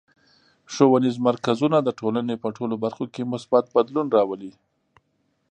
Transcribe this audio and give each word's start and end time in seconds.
ښوونیز 0.73 1.17
مرکزونه 1.27 1.77
د 1.81 1.89
ټولنې 1.99 2.35
په 2.43 2.49
ټولو 2.57 2.75
برخو 2.83 3.03
کې 3.13 3.29
مثبت 3.33 3.65
بدلون 3.75 4.07
راولي. 4.15 4.51